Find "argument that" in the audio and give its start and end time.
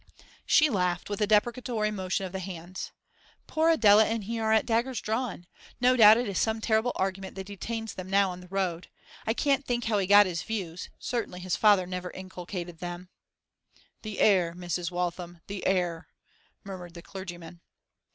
6.95-7.43